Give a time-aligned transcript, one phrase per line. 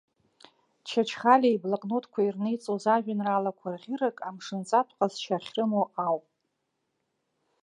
[0.87, 6.25] Чачхалиа иблокнотқәа ирниҵоз ажәеинраалақәа рӷьырак амшынҵатә ҟазшьа ахьрымоу ауп.